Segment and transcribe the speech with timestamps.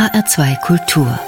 [0.00, 1.20] HR2 Kultur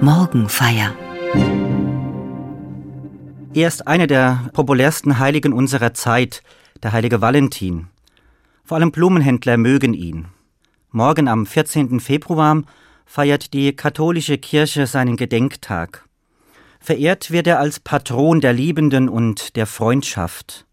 [0.00, 0.94] Morgenfeier
[3.54, 6.44] Er ist einer der populärsten Heiligen unserer Zeit,
[6.80, 7.88] der heilige Valentin.
[8.62, 10.26] Vor allem Blumenhändler mögen ihn.
[10.92, 11.98] Morgen am 14.
[11.98, 12.62] Februar
[13.04, 16.06] feiert die katholische Kirche seinen Gedenktag.
[16.78, 20.66] Verehrt wird er als Patron der Liebenden und der Freundschaft.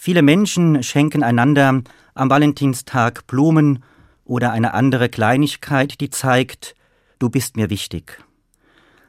[0.00, 1.82] Viele Menschen schenken einander
[2.18, 3.82] am Valentinstag Blumen
[4.24, 6.74] oder eine andere Kleinigkeit, die zeigt,
[7.18, 8.22] du bist mir wichtig.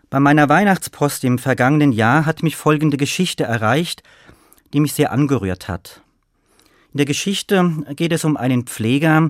[0.10, 4.04] Bei meiner Weihnachtspost im vergangenen Jahr hat mich folgende Geschichte erreicht,
[4.74, 6.02] die mich sehr angerührt hat.
[6.94, 9.30] In der Geschichte geht es um einen Pfleger,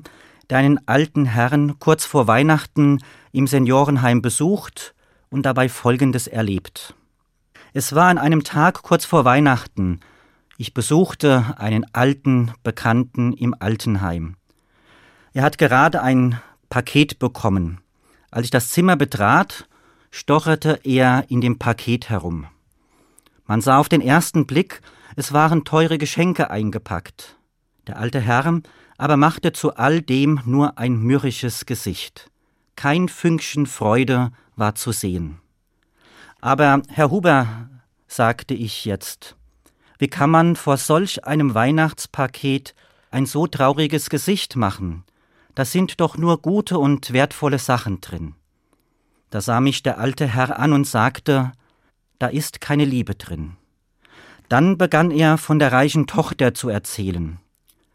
[0.49, 2.99] der einen alten Herrn kurz vor Weihnachten
[3.31, 4.93] im Seniorenheim besucht
[5.29, 6.95] und dabei Folgendes erlebt.
[7.73, 9.99] Es war an einem Tag kurz vor Weihnachten,
[10.59, 14.35] ich besuchte einen alten Bekannten im Altenheim.
[15.31, 17.79] Er hat gerade ein Paket bekommen.
[18.29, 19.69] Als ich das Zimmer betrat,
[20.11, 22.45] stocherte er in dem Paket herum.
[23.45, 24.81] Man sah auf den ersten Blick,
[25.15, 27.37] es waren teure Geschenke eingepackt.
[27.87, 28.61] Der alte Herr
[28.97, 32.29] aber machte zu all dem nur ein mürrisches Gesicht.
[32.75, 35.39] Kein Fünkchen Freude war zu sehen.
[36.41, 37.69] Aber, Herr Huber,
[38.07, 39.37] sagte ich jetzt,
[39.99, 42.73] wie kann man vor solch einem Weihnachtspaket
[43.11, 45.03] ein so trauriges Gesicht machen?
[45.55, 48.33] Da sind doch nur gute und wertvolle Sachen drin.
[49.29, 51.51] Da sah mich der alte Herr an und sagte,
[52.17, 53.57] da ist keine Liebe drin.
[54.47, 57.37] Dann begann er von der reichen Tochter zu erzählen.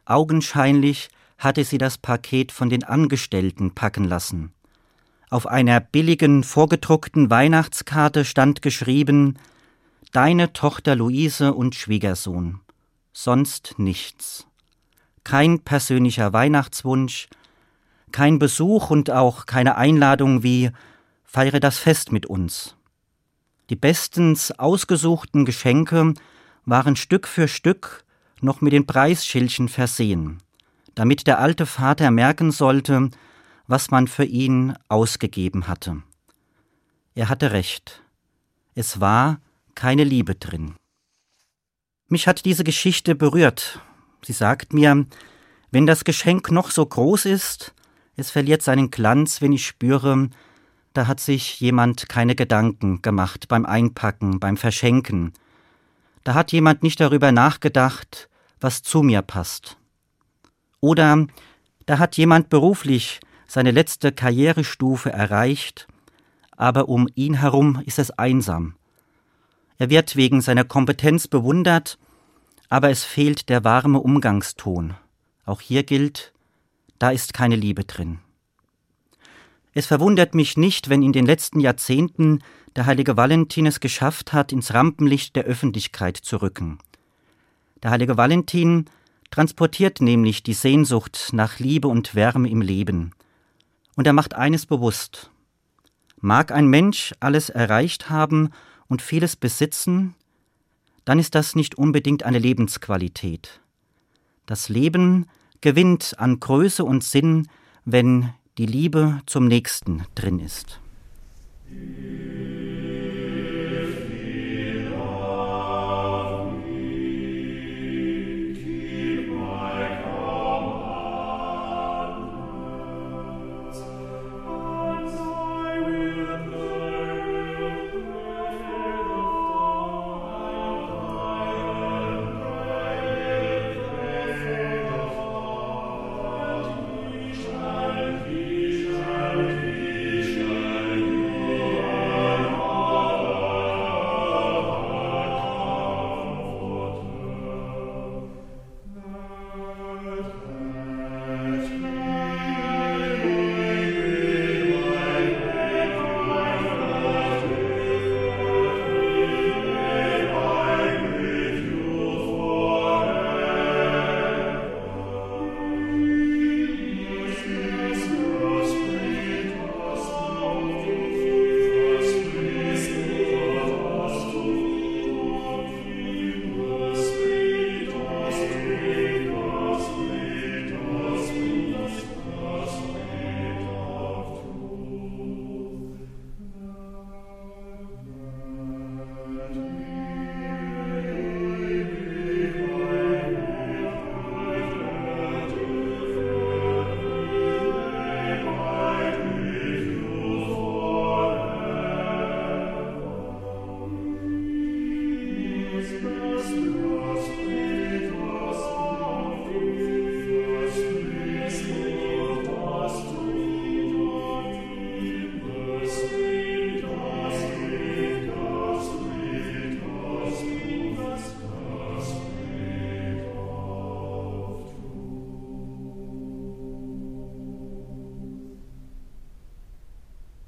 [0.05, 1.09] Augenscheinlich
[1.39, 4.53] hatte sie das Paket von den Angestellten packen lassen.
[5.31, 9.39] Auf einer billigen, vorgedruckten Weihnachtskarte stand geschrieben
[10.15, 12.61] Deine Tochter Luise und Schwiegersohn.
[13.13, 14.47] Sonst nichts.
[15.25, 17.27] Kein persönlicher Weihnachtswunsch,
[18.13, 20.71] kein Besuch und auch keine Einladung wie
[21.25, 22.77] Feiere das Fest mit uns.
[23.71, 26.15] Die bestens ausgesuchten Geschenke
[26.65, 28.05] waren Stück für Stück
[28.41, 30.39] noch mit den Preisschildchen versehen,
[30.95, 33.11] damit der alte Vater merken sollte,
[33.67, 36.05] was man für ihn ausgegeben hatte.
[37.17, 38.01] Er hatte recht.
[38.77, 39.41] Es war
[39.75, 40.75] keine Liebe drin.
[42.09, 43.81] Mich hat diese Geschichte berührt.
[44.23, 45.07] Sie sagt mir,
[45.71, 47.75] wenn das Geschenk noch so groß ist,
[48.17, 50.29] es verliert seinen Glanz, wenn ich spüre,
[50.93, 55.33] da hat sich jemand keine Gedanken gemacht beim Einpacken, beim Verschenken.
[56.23, 58.31] Da hat jemand nicht darüber nachgedacht,
[58.61, 59.77] was zu mir passt.
[60.81, 61.27] Oder
[61.87, 65.89] da hat jemand beruflich seine letzte Karrierestufe erreicht,
[66.53, 68.77] aber um ihn herum ist es einsam.
[69.79, 71.99] Er wird wegen seiner Kompetenz bewundert,
[72.69, 74.95] aber es fehlt der warme Umgangston.
[75.45, 76.33] Auch hier gilt,
[76.99, 78.21] da ist keine Liebe drin.
[79.73, 82.43] Es verwundert mich nicht, wenn in den letzten Jahrzehnten
[82.77, 86.79] der heilige Valentin es geschafft hat, ins Rampenlicht der Öffentlichkeit zu rücken.
[87.83, 88.87] Der heilige Valentin
[89.31, 93.13] transportiert nämlich die Sehnsucht nach Liebe und Wärme im Leben.
[93.97, 95.31] Und er macht eines bewusst.
[96.21, 98.51] Mag ein Mensch alles erreicht haben
[98.89, 100.15] und vieles besitzen,
[101.05, 103.61] dann ist das nicht unbedingt eine Lebensqualität.
[104.47, 105.27] Das Leben
[105.61, 107.49] gewinnt an Größe und Sinn,
[107.85, 110.81] wenn die Liebe zum Nächsten drin ist.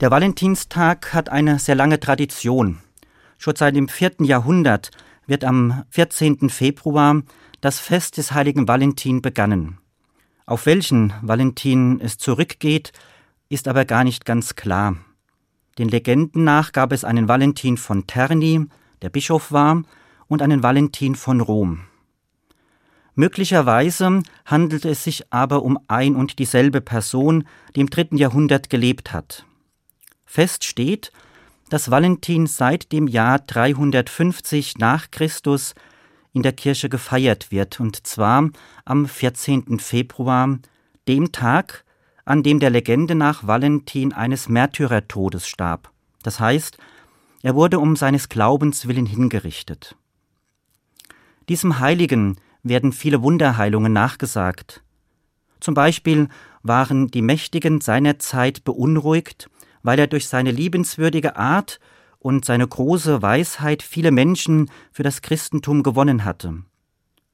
[0.07, 2.79] Der Valentinstag hat eine sehr lange Tradition.
[3.39, 4.93] Schon seit dem vierten Jahrhundert
[5.27, 6.49] wird am 14.
[6.49, 7.23] Februar
[7.61, 9.79] das Fest des heiligen Valentin begangen.
[10.47, 12.93] Auf welchen Valentin es zurückgeht,
[13.49, 14.97] ist aber gar nicht ganz klar.
[15.77, 18.65] Den Legenden nach gab es einen Valentin von Terni,
[19.03, 19.83] der Bischof war,
[20.29, 21.81] und einen Valentin von Rom.
[23.17, 27.43] Möglicherweise handelt es sich aber um ein und dieselbe Person,
[27.75, 29.45] die im dritten Jahrhundert gelebt hat.
[30.27, 31.13] Fest steht,
[31.71, 35.75] dass Valentin seit dem Jahr 350 nach Christus
[36.33, 38.51] in der Kirche gefeiert wird, und zwar
[38.85, 39.79] am 14.
[39.79, 40.59] Februar,
[41.09, 41.85] dem Tag,
[42.25, 45.91] an dem der Legende nach Valentin eines Märtyrertodes starb.
[46.23, 46.77] Das heißt,
[47.43, 49.97] er wurde um seines Glaubens willen hingerichtet.
[51.49, 54.83] Diesem Heiligen werden viele Wunderheilungen nachgesagt.
[55.61, 56.29] Zum Beispiel
[56.63, 59.49] waren die Mächtigen seiner Zeit beunruhigt,
[59.87, 61.79] weil er durch seine liebenswürdige Art
[62.19, 66.65] und seine große Weisheit viele Menschen für das Christentum gewonnen hatte,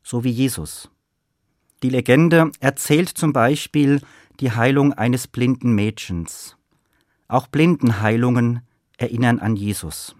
[0.02, 0.90] so wie Jesus.
[1.82, 4.02] Die Legende erzählt zum Beispiel
[4.38, 6.58] die Heilung eines blinden Mädchens.
[7.26, 8.60] Auch Blindenheilungen
[8.98, 10.14] erinnern an Jesus.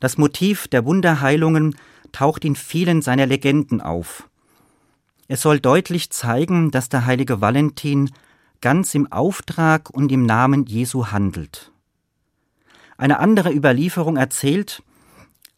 [0.00, 1.76] Das Motiv der Wunderheilungen
[2.12, 4.26] taucht in vielen seiner Legenden auf.
[5.26, 8.10] Es soll deutlich zeigen, dass der heilige Valentin
[8.60, 11.72] ganz im Auftrag und im Namen Jesu handelt.
[12.96, 14.82] Eine andere Überlieferung erzählt,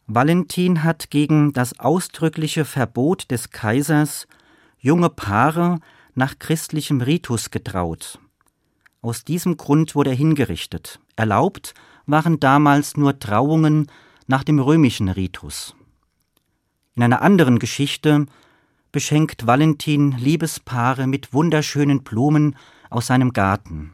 [0.07, 4.27] Valentin hat gegen das ausdrückliche Verbot des Kaisers
[4.77, 5.79] junge Paare
[6.13, 8.19] nach christlichem Ritus getraut.
[9.01, 10.99] Aus diesem Grund wurde er hingerichtet.
[11.15, 11.73] Erlaubt
[12.05, 13.87] waren damals nur Trauungen
[14.27, 15.75] nach dem römischen Ritus.
[16.93, 18.25] In einer anderen Geschichte
[18.91, 22.55] beschenkt Valentin Liebespaare mit wunderschönen Blumen
[22.91, 23.93] aus seinem Garten.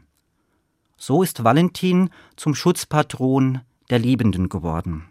[0.96, 5.06] So ist Valentin zum Schutzpatron der Liebenden geworden.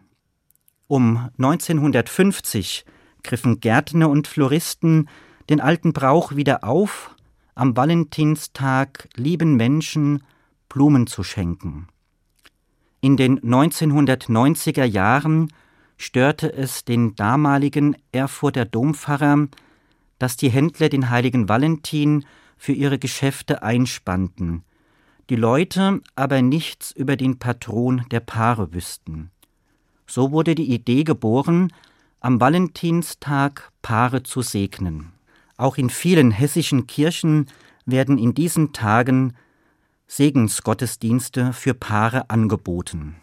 [0.88, 2.86] Um 1950
[3.24, 5.10] griffen Gärtner und Floristen
[5.50, 7.16] den alten Brauch wieder auf,
[7.56, 10.24] am Valentinstag lieben Menschen
[10.70, 11.88] Blumen zu schenken.
[13.02, 15.52] In den 1990er Jahren
[15.98, 19.48] störte es den damaligen Erfurter Dompfarrer,
[20.20, 22.26] dass die Händler den heiligen Valentin
[22.58, 24.64] für ihre Geschäfte einspannten,
[25.30, 29.32] die Leute aber nichts über den Patron der Paare wüssten.
[30.06, 31.74] So wurde die Idee geboren,
[32.20, 35.12] am Valentinstag Paare zu segnen.
[35.58, 37.48] Auch in vielen hessischen Kirchen
[37.86, 39.34] werden in diesen Tagen
[40.08, 43.18] Segensgottesdienste für Paare angeboten.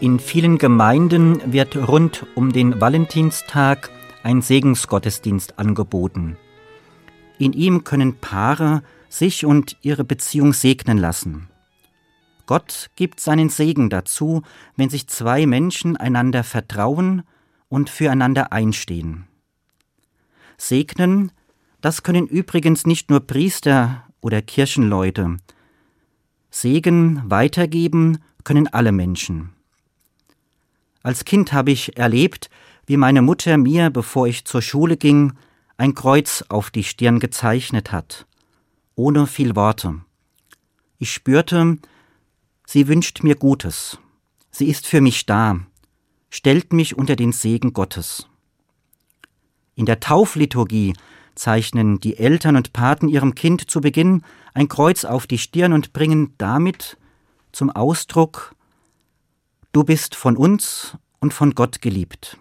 [0.00, 3.90] In vielen Gemeinden wird rund um den Valentinstag
[4.22, 6.38] ein Segensgottesdienst angeboten.
[7.38, 11.50] In ihm können Paare sich und ihre Beziehung segnen lassen.
[12.46, 14.40] Gott gibt seinen Segen dazu,
[14.74, 17.22] wenn sich zwei Menschen einander vertrauen
[17.68, 19.26] und füreinander einstehen.
[20.56, 21.30] Segnen,
[21.82, 25.36] das können übrigens nicht nur Priester oder Kirchenleute.
[26.48, 29.50] Segen weitergeben können alle Menschen.
[31.02, 32.50] Als Kind habe ich erlebt,
[32.86, 35.32] wie meine Mutter mir, bevor ich zur Schule ging,
[35.76, 38.26] ein Kreuz auf die Stirn gezeichnet hat,
[38.96, 40.00] ohne viel Worte.
[40.98, 41.78] Ich spürte,
[42.66, 43.98] sie wünscht mir Gutes,
[44.50, 45.60] sie ist für mich da,
[46.28, 48.26] stellt mich unter den Segen Gottes.
[49.74, 50.92] In der Taufliturgie
[51.34, 55.94] zeichnen die Eltern und Paten ihrem Kind zu Beginn ein Kreuz auf die Stirn und
[55.94, 56.98] bringen damit
[57.52, 58.54] zum Ausdruck,
[59.72, 62.38] du bist von uns und von Gott geliebt.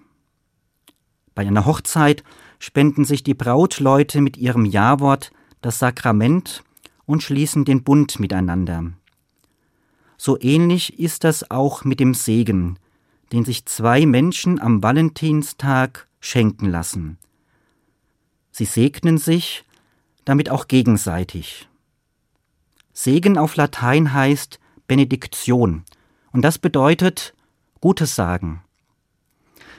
[1.36, 2.24] Bei einer Hochzeit
[2.60, 5.32] spenden sich die Brautleute mit ihrem Ja-Wort
[5.62, 6.64] das Sakrament
[7.06, 8.92] und schließen den Bund miteinander.
[10.18, 12.78] So ähnlich ist das auch mit dem Segen,
[13.32, 17.18] den sich zwei Menschen am Valentinstag schenken lassen.
[18.52, 19.64] Sie segnen sich,
[20.26, 21.70] damit auch gegenseitig.
[22.92, 25.86] Segen auf Latein heißt Benediktion,
[26.32, 27.34] und das bedeutet
[27.82, 28.62] Gutes sagen.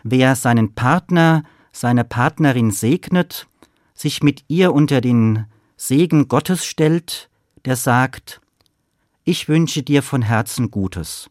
[0.03, 3.47] Wer seinen Partner, seine Partnerin segnet,
[3.95, 7.29] sich mit ihr unter den Segen Gottes stellt,
[7.65, 8.41] der sagt,
[9.25, 11.31] ich wünsche dir von Herzen Gutes.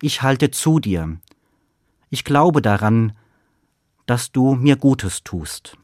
[0.00, 1.18] Ich halte zu dir.
[2.10, 3.12] Ich glaube daran,
[4.06, 5.76] dass du mir Gutes tust.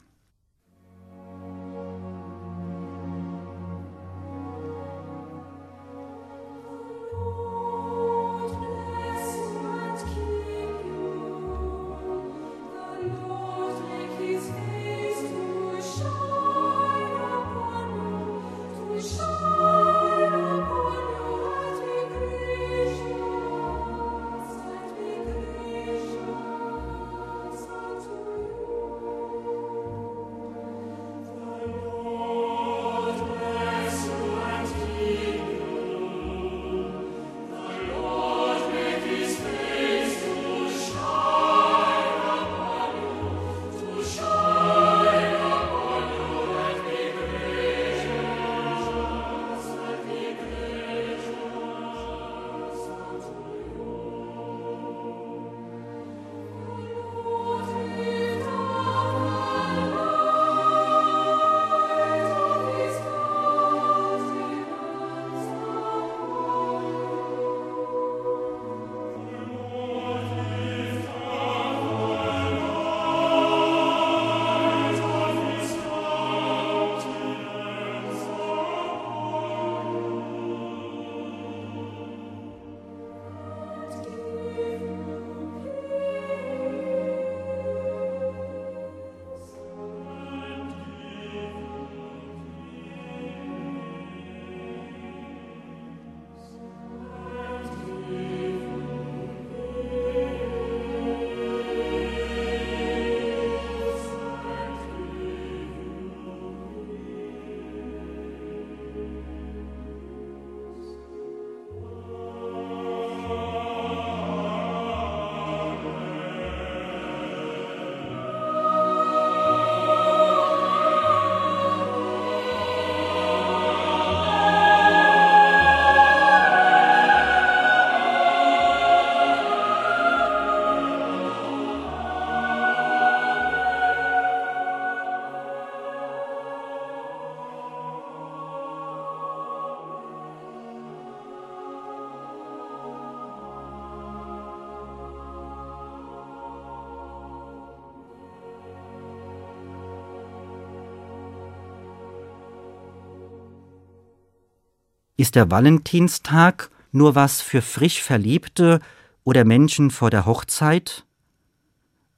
[155.15, 158.79] Ist der Valentinstag nur was für frisch Verliebte
[159.23, 161.05] oder Menschen vor der Hochzeit?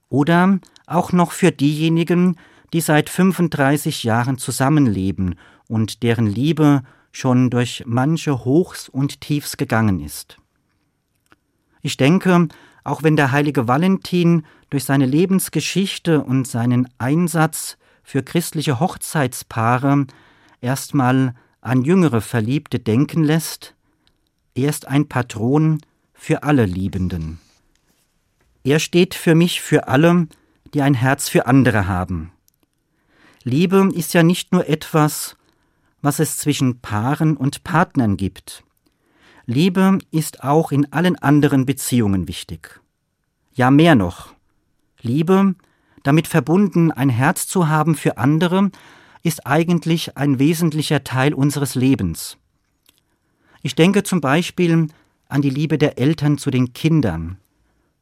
[0.08, 2.38] Oder auch noch für diejenigen,
[2.72, 5.36] die seit 35 Jahren zusammenleben
[5.68, 10.38] und deren Liebe schon durch manche Hochs und Tiefs gegangen ist.
[11.82, 12.48] Ich denke,
[12.84, 20.06] auch wenn der heilige Valentin durch seine Lebensgeschichte und seinen Einsatz für christliche Hochzeitspaare
[20.62, 21.34] erstmal
[21.66, 23.74] an jüngere Verliebte denken lässt,
[24.54, 25.82] er ist ein Patron
[26.14, 27.40] für alle Liebenden.
[28.64, 30.28] Er steht für mich für alle,
[30.74, 32.32] die ein Herz für andere haben.
[33.44, 35.38] Liebe ist ja nicht nur etwas,
[36.02, 38.64] was es zwischen Paaren und Partnern gibt.
[39.46, 42.80] Liebe ist auch in allen anderen Beziehungen wichtig.
[43.54, 44.36] Ja mehr noch.
[45.02, 45.56] Liebe,
[46.04, 48.70] damit verbunden ein Herz zu haben für andere,
[49.26, 52.38] ist eigentlich ein wesentlicher Teil unseres Lebens.
[53.64, 54.90] Ich denke zum Beispiel
[55.28, 57.38] an die Liebe der Eltern zu den Kindern.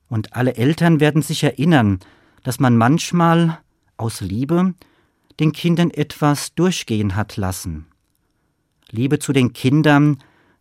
[0.09, 1.99] Und alle Eltern werden sich erinnern,
[2.43, 3.59] dass man manchmal
[3.95, 4.73] aus Liebe
[5.39, 7.85] den Kindern etwas durchgehen hat lassen.
[8.91, 10.17] Liebe zu den Kindern,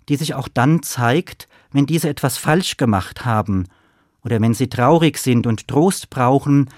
[0.09, 3.66] die sich auch dann zeigt, wenn diese etwas falsch gemacht haben
[4.25, 6.71] oder wenn sie traurig sind und Trost brauchen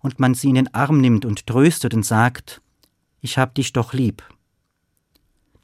[0.00, 2.61] und man sie in den Arm nimmt und tröstet und sagt,
[3.22, 4.22] ich hab dich doch lieb.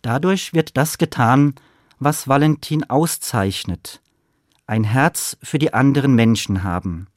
[0.00, 1.54] Dadurch wird das getan,
[1.98, 4.00] was Valentin auszeichnet,
[4.66, 7.08] ein Herz für die anderen Menschen haben.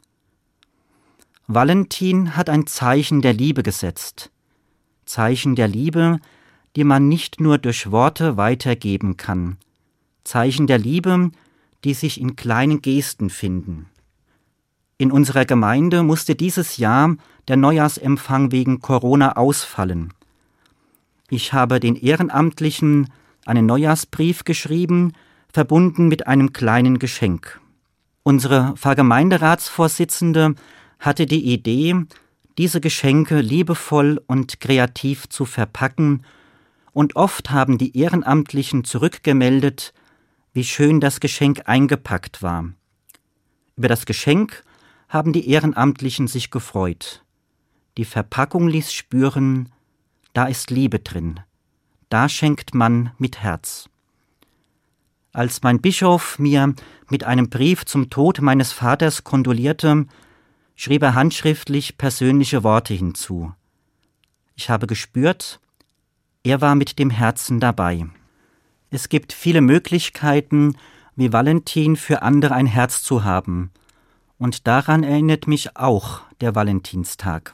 [1.48, 4.32] Valentin hat ein Zeichen der Liebe gesetzt,
[5.06, 6.20] Zeichen der Liebe,
[6.76, 9.58] die man nicht nur durch Worte weitergeben kann,
[10.24, 11.32] Zeichen der Liebe,
[11.84, 13.88] die sich in kleinen Gesten finden.
[14.98, 17.16] In unserer Gemeinde musste dieses Jahr
[17.48, 20.14] der Neujahrsempfang wegen Corona ausfallen.
[21.34, 23.08] Ich habe den Ehrenamtlichen
[23.46, 25.14] einen Neujahrsbrief geschrieben,
[25.48, 27.62] verbunden mit einem kleinen Geschenk.
[28.22, 30.56] Unsere Vergemeinderatsvorsitzende
[31.00, 31.96] hatte die Idee,
[32.58, 36.26] diese Geschenke liebevoll und kreativ zu verpacken,
[36.92, 39.94] und oft haben die Ehrenamtlichen zurückgemeldet,
[40.52, 42.74] wie schön das Geschenk eingepackt war.
[43.78, 44.66] Über das Geschenk
[45.08, 47.24] haben die Ehrenamtlichen sich gefreut.
[47.96, 49.70] Die Verpackung ließ spüren,
[50.34, 51.40] da ist Liebe drin,
[52.10, 53.90] da schenkt man mit Herz.
[55.34, 56.74] Als mein Bischof mir
[57.10, 60.06] mit einem Brief zum Tod meines Vaters kondolierte,
[60.76, 63.54] schrieb er handschriftlich persönliche Worte hinzu.
[64.56, 65.60] Ich habe gespürt,
[66.44, 68.08] er war mit dem Herzen dabei.
[68.90, 70.76] Es gibt viele Möglichkeiten,
[71.16, 73.72] wie Valentin für andere ein Herz zu haben,
[74.38, 77.54] und daran erinnert mich auch der Valentinstag.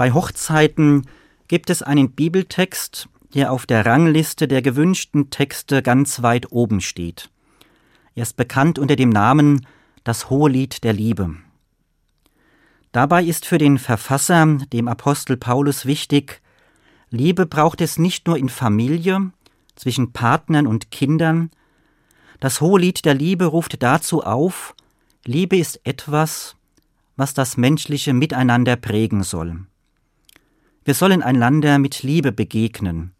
[0.00, 1.06] Bei Hochzeiten
[1.46, 7.28] gibt es einen Bibeltext, der auf der Rangliste der gewünschten Texte ganz weit oben steht.
[8.14, 9.66] Er ist bekannt unter dem Namen
[10.02, 11.36] Das Hohelied der Liebe.
[12.92, 16.40] Dabei ist für den Verfasser, dem Apostel Paulus, wichtig,
[17.10, 19.32] Liebe braucht es nicht nur in Familie,
[19.76, 21.50] zwischen Partnern und Kindern.
[22.40, 24.74] Das Hohelied der Liebe ruft dazu auf,
[25.26, 26.56] Liebe ist etwas,
[27.16, 29.66] was das menschliche Miteinander prägen soll.
[30.90, 33.12] Wir sollen einander mit Liebe begegnen.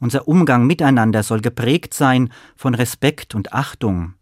[0.00, 4.14] Unser Umgang miteinander soll geprägt sein von Respekt und Achtung,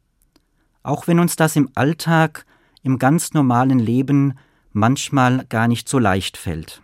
[0.82, 2.44] auch wenn uns das im Alltag,
[2.82, 4.34] im ganz normalen Leben
[4.74, 6.82] manchmal gar nicht so leicht fällt.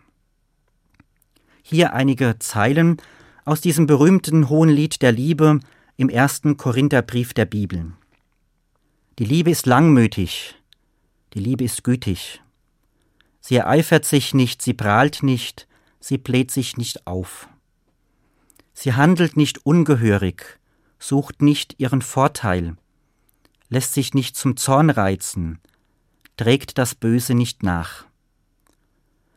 [1.60, 2.96] Hier einige Zeilen
[3.44, 5.60] aus diesem berühmten hohen Lied der Liebe
[5.98, 7.92] im ersten Korintherbrief der Bibel.
[9.18, 10.54] Die Liebe ist langmütig,
[11.34, 12.40] die Liebe ist gütig.
[13.42, 15.66] Sie ereifert sich nicht, sie prahlt nicht,
[16.00, 17.48] sie bläht sich nicht auf.
[18.72, 20.58] Sie handelt nicht ungehörig,
[20.98, 22.76] sucht nicht ihren Vorteil,
[23.68, 25.60] lässt sich nicht zum Zorn reizen,
[26.36, 28.06] trägt das Böse nicht nach.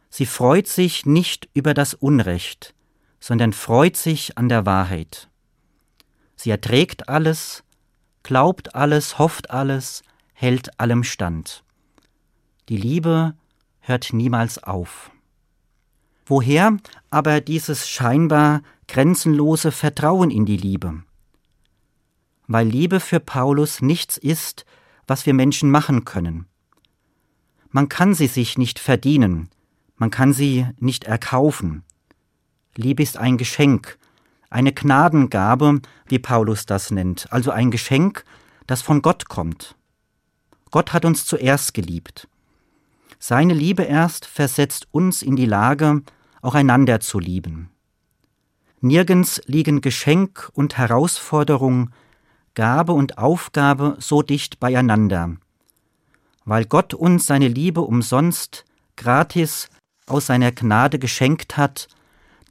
[0.10, 2.74] Sie freut sich nicht über das Unrecht,
[3.20, 5.30] sondern freut sich an der Wahrheit.
[6.36, 7.64] Sie erträgt alles,
[8.22, 11.64] glaubt alles, hofft alles, hält allem stand.
[12.70, 13.36] Die Liebe
[13.80, 15.13] hört niemals auf.
[16.26, 16.78] Woher
[17.10, 21.04] aber dieses scheinbar grenzenlose Vertrauen in die Liebe?
[22.48, 24.66] Weil Liebe für Paulus nichts ist,
[25.06, 26.46] was wir Menschen machen können.
[27.70, 29.50] Man kann sie sich nicht verdienen,
[29.98, 31.84] man kann sie nicht erkaufen.
[32.76, 33.98] Liebe ist ein Geschenk,
[34.50, 38.24] eine Gnadengabe, wie Paulus das nennt, also ein Geschenk,
[38.68, 39.76] das von Gott kommt.
[40.72, 42.28] Gott hat uns zuerst geliebt.
[43.26, 46.02] Seine Liebe erst versetzt uns in die Lage,
[46.42, 47.70] auch einander zu lieben.
[48.82, 51.92] Nirgends liegen Geschenk und Herausforderung,
[52.54, 55.38] Gabe und Aufgabe so dicht beieinander,
[56.44, 58.66] weil Gott uns seine Liebe umsonst,
[58.98, 59.70] gratis,
[60.06, 61.88] aus seiner Gnade geschenkt hat,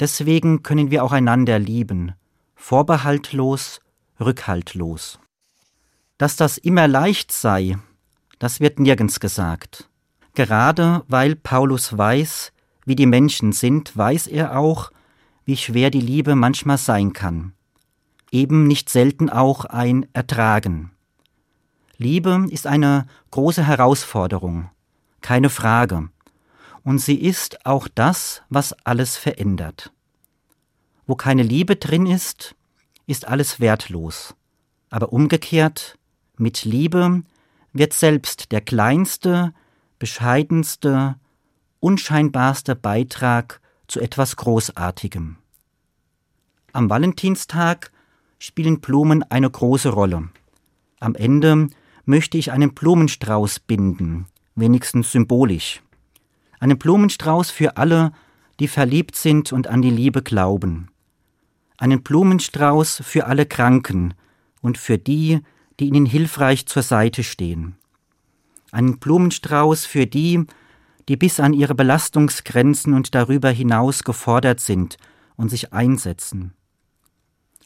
[0.00, 2.14] deswegen können wir auch einander lieben,
[2.54, 3.82] vorbehaltlos,
[4.18, 5.18] rückhaltlos.
[6.16, 7.76] Dass das immer leicht sei,
[8.38, 9.90] das wird nirgends gesagt.
[10.34, 12.52] Gerade weil Paulus weiß,
[12.84, 14.90] wie die Menschen sind, weiß er auch,
[15.44, 17.52] wie schwer die Liebe manchmal sein kann.
[18.30, 20.90] Eben nicht selten auch ein Ertragen.
[21.98, 24.70] Liebe ist eine große Herausforderung,
[25.20, 26.08] keine Frage.
[26.82, 29.92] Und sie ist auch das, was alles verändert.
[31.06, 32.56] Wo keine Liebe drin ist,
[33.06, 34.34] ist alles wertlos.
[34.90, 35.98] Aber umgekehrt,
[36.36, 37.22] mit Liebe
[37.72, 39.52] wird selbst der kleinste,
[40.02, 41.14] bescheidenste,
[41.78, 45.36] unscheinbarste Beitrag zu etwas Großartigem.
[46.72, 47.92] Am Valentinstag
[48.40, 50.30] spielen Blumen eine große Rolle.
[50.98, 51.68] Am Ende
[52.04, 55.82] möchte ich einen Blumenstrauß binden, wenigstens symbolisch.
[56.58, 58.10] Einen Blumenstrauß für alle,
[58.58, 60.88] die verliebt sind und an die Liebe glauben.
[61.78, 64.14] Einen Blumenstrauß für alle Kranken
[64.62, 65.42] und für die,
[65.78, 67.76] die ihnen hilfreich zur Seite stehen
[68.72, 70.44] einen Blumenstrauß für die,
[71.08, 74.96] die bis an ihre Belastungsgrenzen und darüber hinaus gefordert sind
[75.36, 76.54] und sich einsetzen.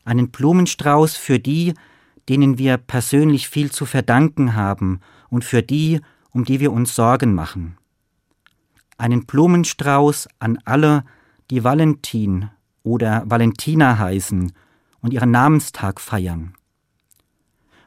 [0.05, 1.75] Einen Blumenstrauß für die,
[2.29, 7.35] denen wir persönlich viel zu verdanken haben und für die, um die wir uns Sorgen
[7.35, 7.79] machen.
[8.99, 11.05] Einen Blumenstrauß an alle,
[11.51, 12.51] die Valentin
[12.83, 14.53] oder Valentina heißen
[15.01, 16.55] und ihren Namenstag feiern.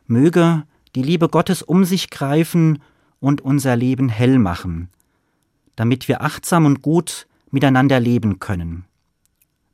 [0.06, 0.64] Möge
[0.96, 2.80] die Liebe Gottes um sich greifen
[3.20, 4.90] und unser Leben hell machen,
[5.76, 8.86] damit wir achtsam und gut miteinander leben können.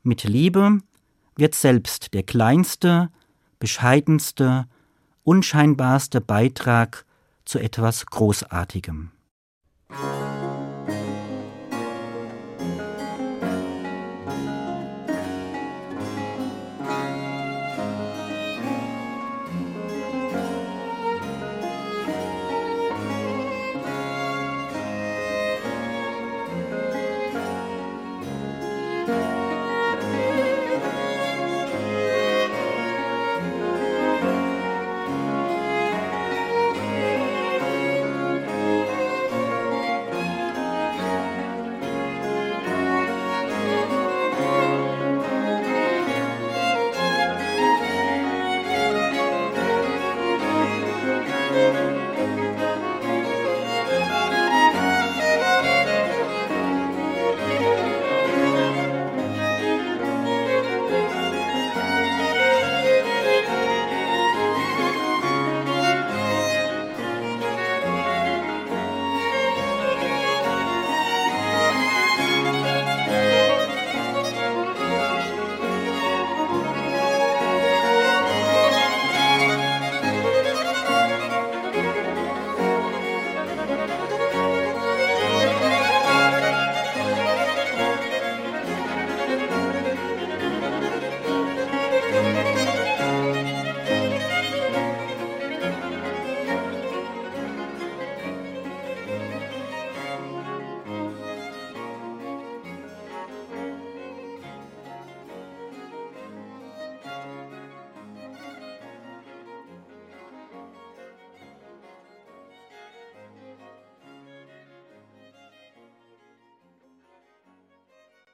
[0.04, 0.80] Mit Liebe
[1.36, 3.10] wird selbst der kleinste,
[3.60, 4.68] bescheidenste,
[5.24, 7.06] unscheinbarste Beitrag
[7.44, 9.12] zu etwas Großartigem.